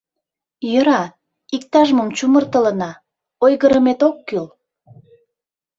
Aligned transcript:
Йӧра, 0.71 1.01
иктаж-мом 1.55 2.09
чумыртылына, 2.17 2.91
ойгырымет 3.43 3.99
ок 4.07 4.17
кӱл. 4.27 4.45